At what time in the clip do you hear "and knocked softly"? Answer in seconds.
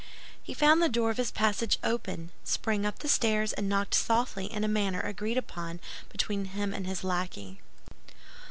3.53-4.47